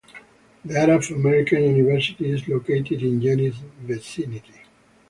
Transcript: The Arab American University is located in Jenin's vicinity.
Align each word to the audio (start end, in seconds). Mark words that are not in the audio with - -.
The 0.65 0.79
Arab 0.79 1.03
American 1.11 1.61
University 1.75 2.31
is 2.31 2.47
located 2.47 3.03
in 3.03 3.21
Jenin's 3.21 3.59
vicinity. 3.81 4.61